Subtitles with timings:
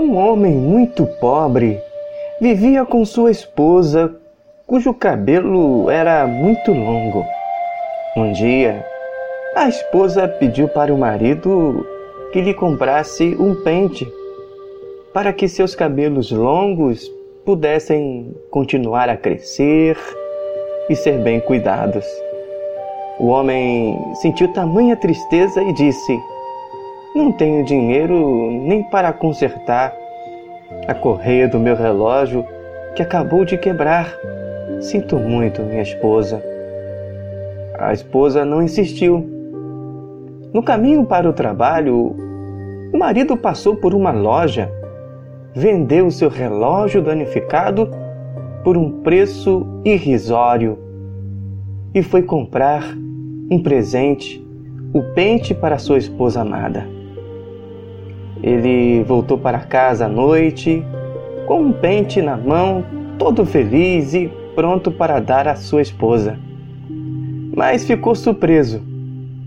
[0.00, 1.78] Um homem muito pobre
[2.40, 4.10] vivia com sua esposa,
[4.66, 7.22] cujo cabelo era muito longo.
[8.16, 8.82] Um dia,
[9.54, 11.86] a esposa pediu para o marido
[12.32, 14.10] que lhe comprasse um pente
[15.12, 17.06] para que seus cabelos longos
[17.44, 19.98] pudessem continuar a crescer
[20.88, 22.06] e ser bem cuidados.
[23.18, 26.18] O homem sentiu tamanha tristeza e disse:
[27.12, 29.92] Não tenho dinheiro nem para consertar
[30.86, 32.46] a correia do meu relógio
[32.94, 34.16] que acabou de quebrar.
[34.80, 36.40] Sinto muito, minha esposa.
[37.76, 39.28] A esposa não insistiu.
[40.54, 42.14] No caminho para o trabalho,
[42.92, 44.70] o marido passou por uma loja,
[45.52, 47.90] vendeu seu relógio danificado
[48.62, 50.78] por um preço irrisório
[51.92, 52.84] e foi comprar
[53.50, 54.46] um presente,
[54.94, 56.99] o pente para sua esposa amada.
[58.42, 60.84] Ele voltou para casa à noite
[61.46, 62.84] com um pente na mão,
[63.18, 66.38] todo feliz e pronto para dar à sua esposa.
[67.56, 68.80] Mas ficou surpreso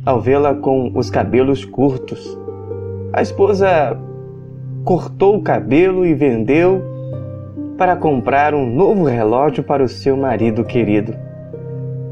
[0.05, 2.37] ao vê-la com os cabelos curtos.
[3.13, 3.97] A esposa
[4.83, 6.83] cortou o cabelo e vendeu
[7.77, 11.15] para comprar um novo relógio para o seu marido querido.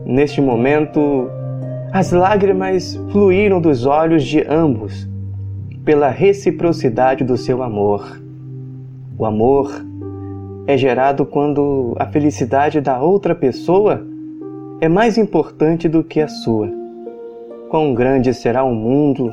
[0.05, 1.29] Neste momento,
[1.91, 5.07] as lágrimas fluíram dos olhos de ambos
[5.83, 8.21] pela reciprocidade do seu amor.
[9.17, 9.71] O amor
[10.67, 14.05] é gerado quando a felicidade da outra pessoa
[14.79, 16.69] é mais importante do que a sua.
[17.69, 19.31] Quão grande será o mundo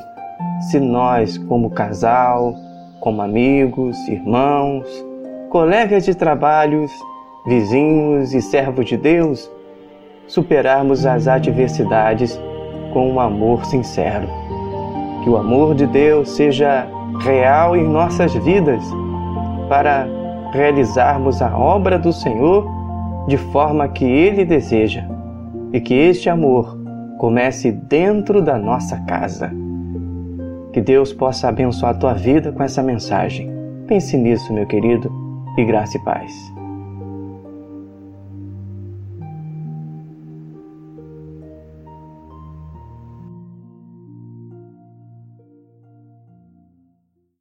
[0.69, 2.55] se nós, como casal,
[2.99, 4.87] como amigos, irmãos,
[5.49, 6.91] colegas de trabalhos,
[7.45, 9.49] vizinhos e servos de Deus,
[10.27, 12.39] superarmos as adversidades
[12.93, 14.27] com um amor sincero.
[15.23, 16.87] Que o amor de Deus seja
[17.21, 18.83] real em nossas vidas
[19.67, 20.07] para
[20.51, 22.67] realizarmos a obra do Senhor
[23.27, 25.03] de forma que Ele deseja
[25.71, 26.77] e que este amor
[27.17, 29.51] comece dentro da nossa casa.
[30.73, 33.51] Que Deus possa abençoar a tua vida com essa mensagem.
[33.87, 35.11] Pense nisso, meu querido,
[35.57, 36.58] e graça e paz.